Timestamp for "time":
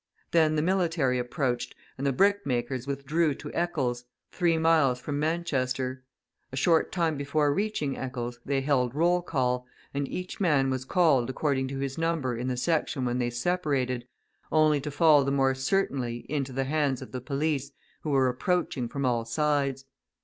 6.91-7.17